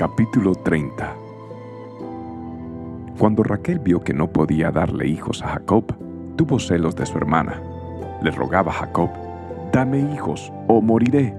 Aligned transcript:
Capítulo 0.00 0.54
30 0.54 1.14
Cuando 3.18 3.42
Raquel 3.42 3.80
vio 3.80 4.00
que 4.00 4.14
no 4.14 4.32
podía 4.32 4.70
darle 4.70 5.06
hijos 5.06 5.42
a 5.42 5.48
Jacob, 5.48 5.94
tuvo 6.36 6.58
celos 6.58 6.96
de 6.96 7.04
su 7.04 7.18
hermana. 7.18 7.60
Le 8.22 8.30
rogaba 8.30 8.72
a 8.72 8.76
Jacob, 8.76 9.10
dame 9.74 10.00
hijos 10.14 10.50
o 10.68 10.80
moriré. 10.80 11.34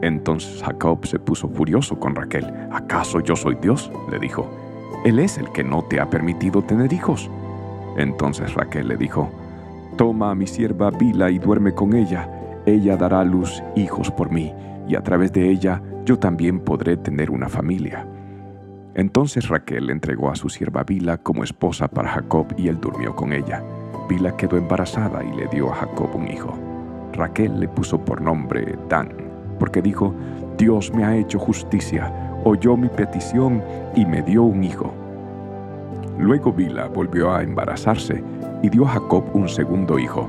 Entonces 0.00 0.62
Jacob 0.62 1.04
se 1.04 1.18
puso 1.18 1.50
furioso 1.50 2.00
con 2.00 2.14
Raquel. 2.14 2.50
¿Acaso 2.72 3.20
yo 3.20 3.36
soy 3.36 3.56
Dios? 3.56 3.92
le 4.10 4.18
dijo. 4.18 4.48
Él 5.04 5.18
es 5.18 5.36
el 5.36 5.52
que 5.52 5.62
no 5.62 5.82
te 5.82 6.00
ha 6.00 6.08
permitido 6.08 6.62
tener 6.62 6.94
hijos. 6.94 7.28
Entonces 7.98 8.54
Raquel 8.54 8.88
le 8.88 8.96
dijo, 8.96 9.28
Toma 9.98 10.30
a 10.30 10.34
mi 10.34 10.46
sierva 10.46 10.90
Bila 10.90 11.30
y 11.30 11.38
duerme 11.38 11.74
con 11.74 11.94
ella. 11.94 12.26
Ella 12.64 12.96
dará 12.96 13.20
a 13.20 13.24
luz 13.24 13.62
hijos 13.76 14.10
por 14.10 14.30
mí, 14.30 14.50
y 14.88 14.96
a 14.96 15.02
través 15.02 15.30
de 15.34 15.50
ella 15.50 15.82
yo 16.04 16.18
también 16.18 16.60
podré 16.60 16.96
tener 16.96 17.30
una 17.30 17.48
familia. 17.48 18.06
Entonces 18.94 19.48
Raquel 19.48 19.90
entregó 19.90 20.30
a 20.30 20.36
su 20.36 20.48
sierva 20.48 20.84
Bila 20.84 21.16
como 21.18 21.44
esposa 21.44 21.88
para 21.88 22.10
Jacob 22.10 22.46
y 22.56 22.68
él 22.68 22.78
durmió 22.80 23.14
con 23.14 23.32
ella. 23.32 23.62
Bila 24.08 24.36
quedó 24.36 24.56
embarazada 24.56 25.22
y 25.24 25.34
le 25.36 25.46
dio 25.46 25.70
a 25.70 25.76
Jacob 25.76 26.10
un 26.14 26.28
hijo. 26.28 26.58
Raquel 27.12 27.60
le 27.60 27.68
puso 27.68 28.04
por 28.04 28.20
nombre 28.20 28.76
Dan, 28.88 29.10
porque 29.58 29.80
dijo, 29.80 30.14
Dios 30.58 30.92
me 30.92 31.04
ha 31.04 31.16
hecho 31.16 31.38
justicia, 31.38 32.12
oyó 32.44 32.76
mi 32.76 32.88
petición 32.88 33.62
y 33.94 34.04
me 34.04 34.22
dio 34.22 34.42
un 34.42 34.64
hijo. 34.64 34.92
Luego 36.18 36.52
Bila 36.52 36.88
volvió 36.88 37.32
a 37.32 37.42
embarazarse 37.42 38.22
y 38.62 38.68
dio 38.68 38.84
a 38.84 38.90
Jacob 38.90 39.24
un 39.34 39.48
segundo 39.48 39.98
hijo. 39.98 40.28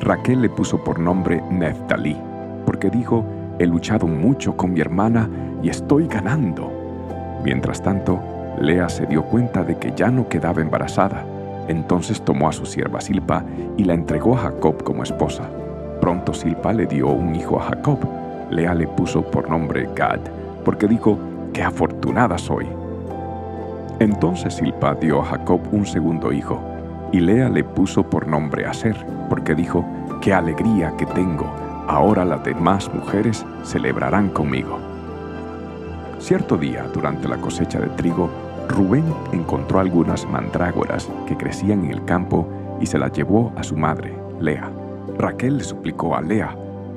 Raquel 0.00 0.42
le 0.42 0.48
puso 0.48 0.82
por 0.82 0.98
nombre 0.98 1.42
Neftali, 1.50 2.16
porque 2.64 2.88
dijo, 2.88 3.24
he 3.58 3.66
luchado 3.66 4.06
mucho 4.06 4.56
con 4.56 4.72
mi 4.72 4.80
hermana 4.80 5.28
y 5.62 5.68
estoy 5.68 6.06
ganando. 6.06 6.70
Mientras 7.44 7.82
tanto, 7.82 8.20
Lea 8.60 8.88
se 8.88 9.06
dio 9.06 9.24
cuenta 9.24 9.64
de 9.64 9.76
que 9.76 9.92
ya 9.94 10.10
no 10.10 10.28
quedaba 10.28 10.60
embarazada. 10.60 11.24
Entonces 11.68 12.22
tomó 12.22 12.48
a 12.48 12.52
su 12.52 12.64
sierva 12.66 13.00
Silpa 13.00 13.44
y 13.76 13.84
la 13.84 13.94
entregó 13.94 14.34
a 14.36 14.42
Jacob 14.42 14.82
como 14.82 15.02
esposa. 15.02 15.44
Pronto 16.00 16.32
Silpa 16.32 16.72
le 16.72 16.86
dio 16.86 17.08
un 17.08 17.34
hijo 17.34 17.60
a 17.60 17.64
Jacob. 17.64 17.98
Lea 18.50 18.74
le 18.74 18.86
puso 18.86 19.22
por 19.22 19.50
nombre 19.50 19.88
Gad, 19.94 20.20
porque 20.64 20.88
dijo, 20.88 21.18
qué 21.52 21.62
afortunada 21.62 22.38
soy. 22.38 22.66
Entonces 23.98 24.54
Silpa 24.54 24.94
dio 24.94 25.20
a 25.20 25.24
Jacob 25.24 25.60
un 25.72 25.84
segundo 25.84 26.32
hijo, 26.32 26.60
y 27.12 27.20
Lea 27.20 27.48
le 27.48 27.64
puso 27.64 28.08
por 28.08 28.26
nombre 28.26 28.64
Aser, 28.64 28.96
porque 29.28 29.54
dijo, 29.54 29.84
qué 30.22 30.32
alegría 30.32 30.94
que 30.96 31.04
tengo 31.06 31.67
ahora 31.88 32.24
las 32.24 32.44
demás 32.44 32.92
mujeres 32.94 33.44
celebrarán 33.64 34.28
conmigo. 34.28 34.78
Cierto 36.20 36.56
día, 36.56 36.84
durante 36.92 37.26
la 37.26 37.38
cosecha 37.38 37.80
de 37.80 37.88
trigo, 37.88 38.30
Rubén 38.68 39.04
encontró 39.32 39.80
algunas 39.80 40.28
mandrágoras 40.28 41.10
que 41.26 41.36
crecían 41.36 41.84
en 41.86 41.92
el 41.92 42.04
campo 42.04 42.46
y 42.80 42.86
se 42.86 42.98
las 42.98 43.12
llevó 43.12 43.52
a 43.56 43.62
su 43.62 43.76
madre, 43.76 44.16
Lea. 44.38 44.70
Raquel 45.16 45.58
le 45.58 45.64
suplicó 45.64 46.14
a 46.14 46.20
Lea, 46.20 46.54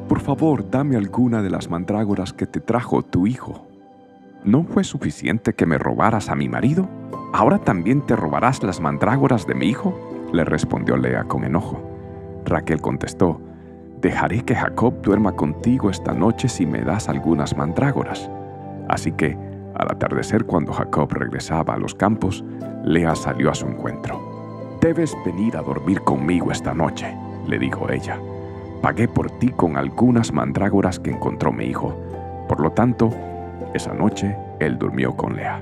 por 0.07 0.19
favor, 0.19 0.69
dame 0.69 0.97
alguna 0.97 1.41
de 1.41 1.49
las 1.49 1.69
mandrágoras 1.69 2.33
que 2.33 2.45
te 2.45 2.59
trajo 2.59 3.01
tu 3.01 3.27
hijo. 3.27 3.65
¿No 4.43 4.65
fue 4.65 4.83
suficiente 4.83 5.53
que 5.53 5.65
me 5.65 5.77
robaras 5.77 6.27
a 6.27 6.35
mi 6.35 6.49
marido? 6.49 6.89
¿Ahora 7.31 7.59
también 7.59 8.05
te 8.05 8.17
robarás 8.17 8.61
las 8.61 8.81
mandrágoras 8.81 9.47
de 9.47 9.55
mi 9.55 9.67
hijo? 9.67 9.97
Le 10.33 10.43
respondió 10.43 10.97
Lea 10.97 11.23
con 11.23 11.45
enojo. 11.45 11.81
Raquel 12.43 12.81
contestó, 12.81 13.39
Dejaré 14.01 14.41
que 14.41 14.55
Jacob 14.55 14.99
duerma 15.03 15.33
contigo 15.33 15.91
esta 15.91 16.11
noche 16.11 16.49
si 16.49 16.65
me 16.65 16.81
das 16.81 17.07
algunas 17.07 17.55
mandrágoras. 17.55 18.31
Así 18.89 19.11
que, 19.11 19.37
al 19.75 19.91
atardecer 19.91 20.45
cuando 20.45 20.73
Jacob 20.73 21.13
regresaba 21.13 21.75
a 21.75 21.77
los 21.77 21.93
campos, 21.93 22.43
Lea 22.83 23.13
salió 23.13 23.51
a 23.51 23.55
su 23.55 23.67
encuentro. 23.67 24.79
Debes 24.81 25.15
venir 25.23 25.55
a 25.55 25.61
dormir 25.61 26.01
conmigo 26.01 26.51
esta 26.51 26.73
noche, 26.73 27.15
le 27.47 27.59
dijo 27.59 27.91
ella. 27.91 28.19
Pagué 28.81 29.07
por 29.07 29.29
ti 29.37 29.49
con 29.49 29.77
algunas 29.77 30.33
mandrágoras 30.33 30.99
que 30.99 31.11
encontró 31.11 31.53
mi 31.53 31.65
hijo. 31.65 31.95
Por 32.49 32.59
lo 32.59 32.71
tanto, 32.71 33.11
esa 33.75 33.93
noche 33.93 34.35
él 34.59 34.79
durmió 34.79 35.15
con 35.15 35.35
Lea. 35.35 35.59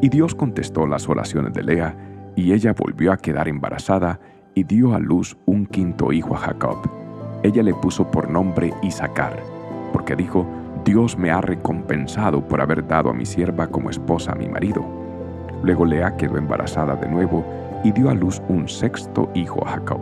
Y 0.00 0.08
Dios 0.08 0.34
contestó 0.34 0.86
las 0.86 1.10
oraciones 1.10 1.52
de 1.52 1.62
Lea, 1.62 1.94
y 2.36 2.54
ella 2.54 2.72
volvió 2.72 3.12
a 3.12 3.18
quedar 3.18 3.48
embarazada 3.48 4.18
y 4.54 4.64
dio 4.64 4.94
a 4.94 4.98
luz 4.98 5.36
un 5.44 5.66
quinto 5.66 6.10
hijo 6.10 6.34
a 6.34 6.38
Jacob 6.38 6.99
ella 7.42 7.62
le 7.62 7.74
puso 7.74 8.10
por 8.10 8.30
nombre 8.30 8.72
Isaacar, 8.82 9.38
porque 9.92 10.16
dijo, 10.16 10.46
Dios 10.84 11.16
me 11.16 11.30
ha 11.30 11.40
recompensado 11.40 12.42
por 12.42 12.60
haber 12.60 12.86
dado 12.86 13.10
a 13.10 13.14
mi 13.14 13.26
sierva 13.26 13.66
como 13.66 13.90
esposa 13.90 14.32
a 14.32 14.34
mi 14.34 14.48
marido. 14.48 14.84
Luego 15.62 15.84
Lea 15.84 16.16
quedó 16.16 16.38
embarazada 16.38 16.96
de 16.96 17.08
nuevo 17.08 17.44
y 17.84 17.92
dio 17.92 18.10
a 18.10 18.14
luz 18.14 18.40
un 18.48 18.68
sexto 18.68 19.30
hijo 19.34 19.66
a 19.66 19.70
Jacob. 19.70 20.00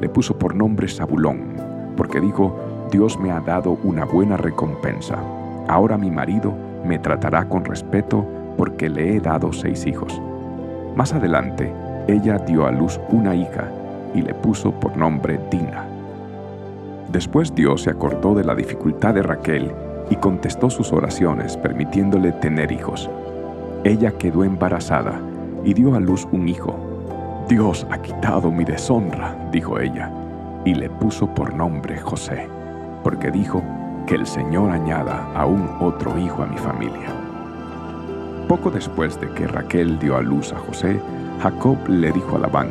Le 0.00 0.08
puso 0.08 0.38
por 0.38 0.54
nombre 0.54 0.88
Zabulón, 0.88 1.56
porque 1.96 2.20
dijo, 2.20 2.56
Dios 2.90 3.18
me 3.18 3.30
ha 3.30 3.40
dado 3.40 3.78
una 3.82 4.04
buena 4.04 4.36
recompensa. 4.36 5.18
Ahora 5.68 5.98
mi 5.98 6.10
marido 6.10 6.52
me 6.84 6.98
tratará 6.98 7.48
con 7.48 7.64
respeto 7.64 8.24
porque 8.56 8.88
le 8.88 9.16
he 9.16 9.20
dado 9.20 9.52
seis 9.52 9.86
hijos. 9.86 10.20
Más 10.96 11.12
adelante, 11.12 11.72
ella 12.08 12.38
dio 12.38 12.66
a 12.66 12.72
luz 12.72 13.00
una 13.10 13.34
hija 13.34 13.68
y 14.14 14.22
le 14.22 14.34
puso 14.34 14.72
por 14.72 14.96
nombre 14.96 15.38
Dina. 15.50 15.87
Después 17.08 17.54
Dios 17.54 17.82
se 17.82 17.90
acordó 17.90 18.34
de 18.34 18.44
la 18.44 18.54
dificultad 18.54 19.14
de 19.14 19.22
Raquel 19.22 19.72
y 20.10 20.16
contestó 20.16 20.68
sus 20.68 20.92
oraciones 20.92 21.56
permitiéndole 21.56 22.32
tener 22.32 22.70
hijos. 22.70 23.08
Ella 23.84 24.12
quedó 24.12 24.44
embarazada 24.44 25.20
y 25.64 25.72
dio 25.72 25.94
a 25.94 26.00
luz 26.00 26.26
un 26.32 26.48
hijo. 26.48 26.76
Dios 27.48 27.86
ha 27.90 28.02
quitado 28.02 28.50
mi 28.50 28.64
deshonra, 28.64 29.48
dijo 29.50 29.78
ella, 29.78 30.10
y 30.66 30.74
le 30.74 30.90
puso 30.90 31.26
por 31.34 31.54
nombre 31.54 31.98
José, 31.98 32.46
porque 33.02 33.30
dijo 33.30 33.62
que 34.06 34.14
el 34.16 34.26
Señor 34.26 34.70
añada 34.70 35.30
aún 35.34 35.66
otro 35.80 36.18
hijo 36.18 36.42
a 36.42 36.46
mi 36.46 36.58
familia. 36.58 37.08
Poco 38.48 38.70
después 38.70 39.18
de 39.20 39.30
que 39.30 39.46
Raquel 39.46 39.98
dio 39.98 40.16
a 40.16 40.22
luz 40.22 40.52
a 40.52 40.58
José, 40.58 41.00
Jacob 41.40 41.78
le 41.88 42.12
dijo 42.12 42.36
a 42.36 42.40
Labán, 42.40 42.68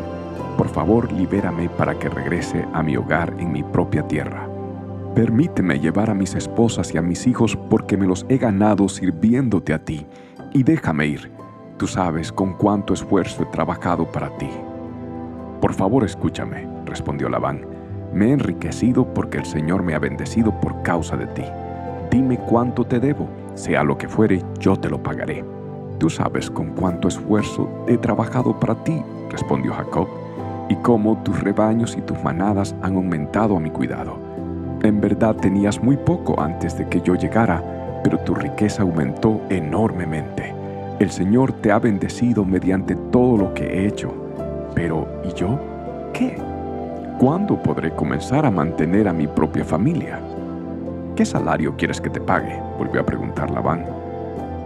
por 0.57 0.69
favor, 0.69 1.11
libérame 1.13 1.69
para 1.69 1.97
que 1.97 2.09
regrese 2.09 2.65
a 2.73 2.81
mi 2.81 2.97
hogar 2.97 3.33
en 3.37 3.51
mi 3.51 3.61
propia 3.61 4.07
tierra. 4.07 4.49
Permíteme 5.13 5.79
llevar 5.79 6.09
a 6.09 6.15
mis 6.15 6.33
esposas 6.33 6.93
y 6.93 6.97
a 6.97 7.01
mis 7.01 7.27
hijos 7.27 7.55
porque 7.69 7.95
me 7.95 8.07
los 8.07 8.25
he 8.27 8.37
ganado 8.37 8.89
sirviéndote 8.89 9.73
a 9.73 9.85
ti, 9.85 10.07
y 10.53 10.63
déjame 10.63 11.07
ir. 11.07 11.31
Tú 11.77 11.85
sabes 11.85 12.31
con 12.31 12.53
cuánto 12.53 12.93
esfuerzo 12.93 13.43
he 13.43 13.45
trabajado 13.45 14.11
para 14.11 14.35
ti. 14.37 14.49
Por 15.61 15.73
favor, 15.73 16.03
escúchame, 16.03 16.67
respondió 16.85 17.29
Labán. 17.29 17.65
Me 18.13 18.29
he 18.29 18.31
enriquecido 18.31 19.13
porque 19.13 19.37
el 19.37 19.45
Señor 19.45 19.83
me 19.83 19.93
ha 19.93 19.99
bendecido 19.99 20.59
por 20.59 20.81
causa 20.81 21.15
de 21.17 21.27
ti. 21.27 21.43
Dime 22.09 22.39
cuánto 22.39 22.83
te 22.83 22.99
debo, 22.99 23.27
sea 23.53 23.83
lo 23.83 23.97
que 23.97 24.07
fuere, 24.07 24.41
yo 24.59 24.75
te 24.75 24.89
lo 24.89 25.01
pagaré. 25.03 25.45
Tú 25.99 26.09
sabes 26.09 26.49
con 26.49 26.71
cuánto 26.71 27.07
esfuerzo 27.07 27.69
he 27.87 27.97
trabajado 27.97 28.59
para 28.59 28.83
ti, 28.83 29.03
respondió 29.29 29.73
Jacob 29.73 30.26
y 30.69 30.75
cómo 30.77 31.17
tus 31.23 31.39
rebaños 31.41 31.95
y 31.97 32.01
tus 32.01 32.21
manadas 32.23 32.75
han 32.81 32.95
aumentado 32.95 33.57
a 33.57 33.59
mi 33.59 33.69
cuidado. 33.69 34.17
En 34.83 35.01
verdad 35.01 35.35
tenías 35.35 35.81
muy 35.81 35.97
poco 35.97 36.39
antes 36.39 36.77
de 36.77 36.87
que 36.87 37.01
yo 37.01 37.15
llegara, 37.15 38.01
pero 38.03 38.19
tu 38.19 38.35
riqueza 38.35 38.83
aumentó 38.83 39.41
enormemente. 39.49 40.53
El 40.99 41.09
Señor 41.11 41.53
te 41.53 41.71
ha 41.71 41.79
bendecido 41.79 42.43
mediante 42.43 42.95
todo 43.11 43.37
lo 43.37 43.53
que 43.53 43.65
he 43.65 43.87
hecho. 43.87 44.13
Pero, 44.75 45.07
¿y 45.23 45.33
yo? 45.33 45.59
¿Qué? 46.13 46.37
¿Cuándo 47.19 47.61
podré 47.61 47.91
comenzar 47.91 48.45
a 48.45 48.51
mantener 48.51 49.07
a 49.07 49.13
mi 49.13 49.27
propia 49.27 49.63
familia? 49.63 50.19
¿Qué 51.15 51.25
salario 51.25 51.75
quieres 51.77 51.99
que 51.99 52.09
te 52.09 52.21
pague? 52.21 52.59
volvió 52.77 53.01
a 53.01 53.05
preguntar 53.05 53.49
Labán. 53.49 53.85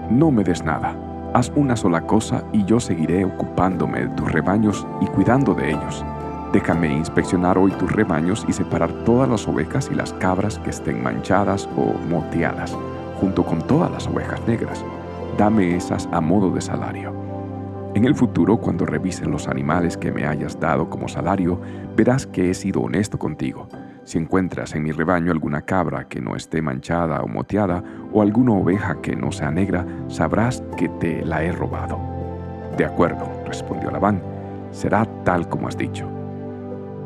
No 0.09 0.31
me 0.31 0.43
des 0.43 0.63
nada 0.63 0.93
Haz 1.33 1.49
una 1.55 1.77
sola 1.77 2.01
cosa 2.01 2.43
y 2.51 2.65
yo 2.65 2.81
seguiré 2.81 3.23
ocupándome 3.23 4.01
de 4.01 4.09
tus 4.09 4.29
rebaños 4.29 4.85
y 4.99 5.05
cuidando 5.05 5.53
de 5.53 5.69
ellos. 5.69 6.03
Déjame 6.51 6.93
inspeccionar 6.93 7.57
hoy 7.57 7.71
tus 7.71 7.89
rebaños 7.89 8.45
y 8.49 8.51
separar 8.51 8.91
todas 9.05 9.29
las 9.29 9.47
ovejas 9.47 9.89
y 9.89 9.95
las 9.95 10.11
cabras 10.13 10.59
que 10.59 10.71
estén 10.71 11.01
manchadas 11.01 11.69
o 11.77 11.93
moteadas, 12.09 12.77
junto 13.21 13.45
con 13.45 13.65
todas 13.65 13.89
las 13.89 14.07
ovejas 14.07 14.45
negras. 14.45 14.83
Dame 15.37 15.77
esas 15.77 16.09
a 16.11 16.19
modo 16.19 16.51
de 16.51 16.59
salario. 16.59 17.13
En 17.95 18.03
el 18.03 18.15
futuro, 18.15 18.57
cuando 18.57 18.85
revisen 18.85 19.31
los 19.31 19.47
animales 19.47 19.95
que 19.95 20.11
me 20.11 20.25
hayas 20.25 20.59
dado 20.59 20.89
como 20.89 21.07
salario, 21.07 21.61
verás 21.95 22.27
que 22.27 22.49
he 22.49 22.53
sido 22.53 22.81
honesto 22.81 23.17
contigo 23.17 23.69
si 24.11 24.17
encuentras 24.17 24.75
en 24.75 24.83
mi 24.83 24.91
rebaño 24.91 25.31
alguna 25.31 25.61
cabra 25.61 26.09
que 26.09 26.19
no 26.19 26.35
esté 26.35 26.61
manchada 26.61 27.21
o 27.21 27.29
moteada, 27.29 27.81
o 28.11 28.21
alguna 28.21 28.51
oveja 28.51 28.99
que 29.01 29.15
no 29.15 29.31
sea 29.31 29.51
negra, 29.51 29.85
sabrás 30.09 30.61
que 30.75 30.89
te 30.89 31.23
la 31.23 31.45
he 31.45 31.53
robado. 31.53 31.97
De 32.75 32.83
acuerdo, 32.83 33.25
respondió 33.45 33.89
Labán, 33.89 34.21
será 34.71 35.05
tal 35.23 35.47
como 35.47 35.69
has 35.69 35.77
dicho. 35.77 36.09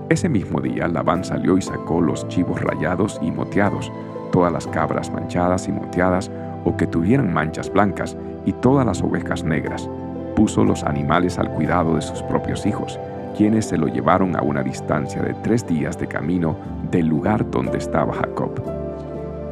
Ese 0.10 0.28
mismo 0.30 0.60
día 0.62 0.88
Labán 0.88 1.24
salió 1.24 1.60
y 1.60 1.62
sacó 1.62 2.02
los 2.02 2.28
chivos 2.28 2.60
rayados 2.60 3.20
y 3.22 3.30
moteados, 3.30 3.92
todas 4.32 4.52
las 4.52 4.66
cabras 4.66 5.12
manchadas 5.12 5.68
y 5.68 5.74
moteadas 5.74 6.32
o 6.64 6.76
que 6.76 6.88
tuvieran 6.88 7.32
manchas 7.32 7.72
blancas, 7.72 8.18
y 8.46 8.54
todas 8.54 8.84
las 8.84 9.04
ovejas 9.04 9.44
negras. 9.44 9.88
Puso 10.36 10.66
los 10.66 10.84
animales 10.84 11.38
al 11.38 11.52
cuidado 11.52 11.94
de 11.94 12.02
sus 12.02 12.24
propios 12.24 12.66
hijos, 12.66 13.00
quienes 13.36 13.66
se 13.66 13.78
lo 13.78 13.88
llevaron 13.88 14.36
a 14.36 14.42
una 14.42 14.64
distancia 14.64 15.22
de 15.22 15.34
tres 15.36 15.68
días 15.68 15.98
de 16.00 16.08
camino 16.08 16.56
del 16.90 17.08
lugar 17.08 17.50
donde 17.50 17.78
estaba 17.78 18.14
Jacob. 18.14 18.52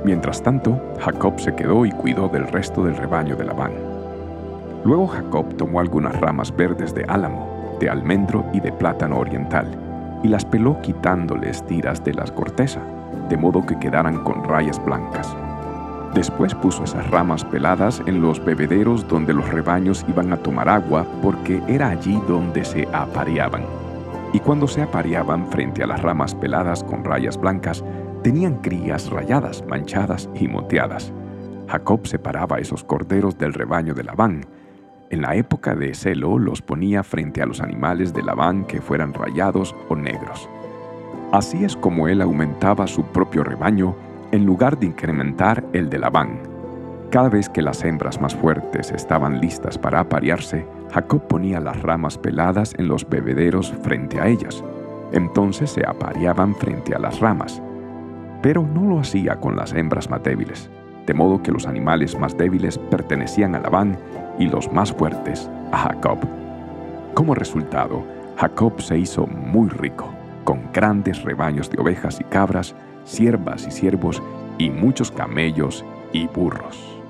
Mientras 0.06 0.41
tanto, 0.41 0.80
Jacob 1.00 1.39
se 1.39 1.53
quedó 1.53 1.85
y 1.85 1.91
cuidó 1.91 2.27
del 2.30 2.47
resto 2.47 2.83
del 2.83 2.95
rebaño 2.95 3.35
de 3.35 3.45
Labán. 3.45 3.71
Luego 4.85 5.07
Jacob 5.07 5.56
tomó 5.56 5.80
algunas 5.80 6.19
ramas 6.19 6.56
verdes 6.56 6.94
de 6.94 7.06
álamo, 7.06 7.77
de 7.80 7.89
almendro 7.89 8.45
y 8.53 8.59
de 8.59 8.71
plátano 8.71 9.18
oriental, 9.18 9.68
y 10.24 10.27
las 10.27 10.45
peló 10.45 10.79
quitándoles 10.81 11.65
tiras 11.68 12.03
de 12.03 12.13
la 12.13 12.25
corteza, 12.25 12.81
de 13.29 13.38
modo 13.38 13.65
que 13.65 13.79
quedaran 13.79 14.24
con 14.24 14.44
rayas 14.44 14.83
blancas. 14.83 15.36
Después 16.13 16.54
puso 16.54 16.83
esas 16.83 17.10
ramas 17.10 17.44
peladas 17.44 18.01
en 18.06 18.21
los 18.21 18.44
bebederos 18.44 19.07
donde 19.07 19.33
los 19.33 19.50
rebaños 19.50 20.06
iban 20.07 20.31
a 20.31 20.38
tomar 20.38 20.69
agua 20.69 21.07
porque 21.24 21.60
era 21.68 21.89
allí 21.89 22.21
donde 22.27 22.63
se 22.63 22.88
apareaban. 22.94 23.63
Y 24.31 24.39
cuando 24.39 24.68
se 24.68 24.83
apareaban 24.83 25.48
frente 25.48 25.83
a 25.83 25.88
las 25.88 26.01
ramas 26.01 26.36
peladas 26.36 26.83
con 26.83 27.04
rayas 27.04 27.39
blancas, 27.39 27.83
tenían 28.24 28.62
crías 28.62 29.10
rayadas, 29.10 29.65
manchadas 29.68 30.30
y 30.36 30.48
moteadas. 30.48 31.12
Jacob 31.68 32.06
separaba 32.06 32.60
esos 32.60 32.83
corderos 32.83 33.38
del 33.39 33.54
rebaño 33.54 33.95
de 33.95 34.04
Labán. 34.04 34.45
En 35.10 35.21
la 35.21 35.36
época 35.36 35.75
de 35.75 35.95
celo 35.95 36.38
los 36.38 36.62
ponía 36.62 37.04
frente 37.04 37.42
a 37.42 37.48
los 37.48 37.60
animales 37.60 38.13
de 38.13 38.21
Labán 38.21 38.65
que 38.65 38.81
fueran 38.81 39.13
rayados 39.13 39.75
o 39.89 39.95
negros. 39.95 40.48
Así 41.31 41.63
es 41.63 41.75
como 41.75 42.07
él 42.07 42.21
aumentaba 42.21 42.86
su 42.86 43.04
propio 43.06 43.44
rebaño 43.44 43.95
en 44.33 44.47
lugar 44.47 44.80
de 44.80 44.88
incrementar 44.88 45.63
el 45.74 45.91
de 45.91 46.00
Labán. 46.00 46.39
Cada 47.12 47.30
vez 47.30 47.50
que 47.50 47.62
las 47.62 47.83
hembras 47.83 48.19
más 48.19 48.35
fuertes 48.35 48.89
estaban 48.89 49.39
listas 49.39 49.77
para 49.77 50.00
aparearse, 50.00 50.65
Jacob 50.91 51.27
ponía 51.27 51.59
las 51.59 51.80
ramas 51.83 52.18
peladas 52.18 52.74
en 52.80 52.88
los 52.88 53.07
bebederos 53.07 53.71
frente 53.83 54.19
a 54.19 54.27
ellas. 54.27 54.63
Entonces 55.12 55.69
se 55.69 55.85
apareaban 55.85 56.56
frente 56.56 56.95
a 56.95 57.00
las 57.00 57.19
ramas. 57.19 57.62
Pero 58.41 58.63
no 58.63 58.81
lo 58.89 59.00
hacía 59.00 59.35
con 59.35 59.56
las 59.56 59.71
hembras 59.71 60.09
más 60.09 60.24
débiles, 60.24 60.68
de 61.06 61.13
modo 61.13 61.44
que 61.44 61.51
los 61.51 61.68
animales 61.68 62.18
más 62.18 62.36
débiles 62.36 62.79
pertenecían 62.79 63.53
a 63.53 63.59
Labán 63.59 64.00
y 64.39 64.47
los 64.47 64.74
más 64.74 64.91
fuertes 64.91 65.47
a 65.71 65.77
Jacob. 65.77 66.18
Como 67.13 67.36
resultado, 67.36 68.03
Jacob 68.38 68.81
se 68.81 68.97
hizo 68.97 69.27
muy 69.27 69.69
rico, 69.69 70.12
con 70.44 70.71
grandes 70.74 71.21
rebaños 71.21 71.69
de 71.69 71.79
ovejas 71.79 72.19
y 72.19 72.24
cabras, 72.24 72.75
siervas 73.05 73.67
y 73.67 73.71
siervos, 73.71 74.21
y 74.57 74.69
muchos 74.69 75.11
camellos 75.11 75.83
y 76.11 76.27
burros. 76.27 77.02